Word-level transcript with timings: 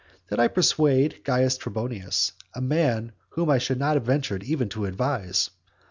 Did 0.31 0.39
I 0.39 0.47
persuade 0.47 1.23
Caius 1.23 1.59
Trebonius? 1.59 2.31
a 2.55 2.59
man 2.59 3.11
whom 3.29 3.51
I 3.51 3.59
should 3.59 3.77
not 3.77 3.93
have 3.97 4.03
ventured 4.05 4.41
even 4.41 4.67
to 4.69 4.85
advise. 4.87 5.51